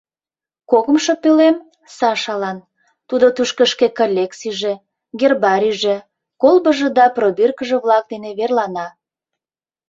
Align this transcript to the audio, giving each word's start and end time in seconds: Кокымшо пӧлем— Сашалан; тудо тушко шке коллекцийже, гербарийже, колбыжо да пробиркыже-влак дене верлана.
Кокымшо 0.71 1.13
пӧлем— 1.23 1.55
Сашалан; 1.97 2.57
тудо 3.07 3.25
тушко 3.35 3.63
шке 3.71 3.87
коллекцийже, 3.99 4.73
гербарийже, 5.19 5.97
колбыжо 6.41 6.87
да 6.97 7.05
пробиркыже-влак 7.15 8.03
дене 8.11 8.29
верлана. 8.37 8.87